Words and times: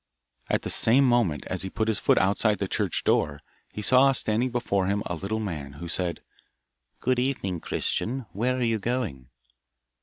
At 0.49 0.63
the 0.63 0.71
same 0.71 1.03
moment 1.07 1.45
as 1.45 1.61
he 1.61 1.69
put 1.69 1.87
his 1.87 1.99
foot 1.99 2.17
outside 2.17 2.57
the 2.57 2.67
church 2.67 3.03
door, 3.03 3.39
he 3.71 3.83
saw 3.83 4.11
standing 4.13 4.49
before 4.49 4.87
him 4.87 5.03
a 5.05 5.13
little 5.13 5.39
man, 5.39 5.73
who 5.73 5.87
said, 5.87 6.21
'Good 7.01 7.19
evening, 7.19 7.59
Christian, 7.59 8.25
where 8.33 8.57
are 8.57 8.63
you 8.63 8.79
going? 8.79 9.29